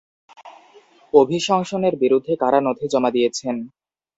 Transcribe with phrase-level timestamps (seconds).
[1.13, 3.55] অভিশংসনের বিরুদ্ধে কারা নথি জমা দিয়েছেন?